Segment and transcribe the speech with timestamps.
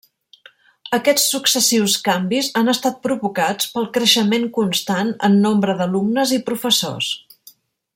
[0.97, 7.17] Aquests successius canvis han estat provocats pel creixement constant en nombre d'alumnes i professors.